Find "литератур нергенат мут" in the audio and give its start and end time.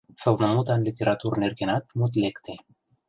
0.87-2.13